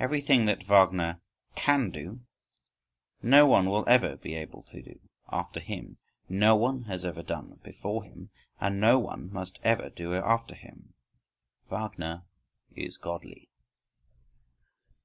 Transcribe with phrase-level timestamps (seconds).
[0.00, 1.20] Everything that Wagner
[1.54, 2.18] can do,
[3.22, 4.98] no one will ever be able to do
[5.30, 8.30] after him, no one has ever done before him,
[8.60, 10.94] and no one must ever do after him.
[11.70, 12.24] Wagner
[12.74, 13.48] is godly.